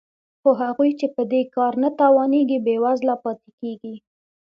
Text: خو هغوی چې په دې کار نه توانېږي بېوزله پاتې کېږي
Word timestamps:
خو 0.41 0.49
هغوی 0.63 0.91
چې 0.99 1.07
په 1.15 1.23
دې 1.31 1.41
کار 1.55 1.73
نه 1.83 1.89
توانېږي 1.99 2.57
بېوزله 2.65 3.15
پاتې 3.23 3.49
کېږي 3.59 3.95